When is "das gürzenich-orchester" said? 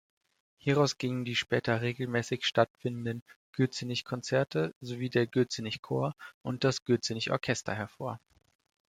6.63-7.75